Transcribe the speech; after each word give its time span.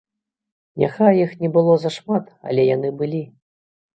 Няхай 0.83 1.19
іх 1.25 1.35
не 1.43 1.49
было 1.59 1.75
зашмат, 1.85 2.25
але 2.53 2.61
яны 2.75 2.89
былі. 3.03 3.21